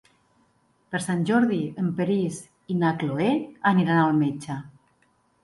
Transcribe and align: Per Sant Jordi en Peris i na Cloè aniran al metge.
Per 0.95 1.01
Sant 1.03 1.19
Jordi 1.29 1.59
en 1.83 1.91
Peris 1.99 2.39
i 2.75 2.79
na 2.81 2.95
Cloè 3.03 3.29
aniran 3.75 3.95
al 4.07 4.19
metge. 4.25 4.59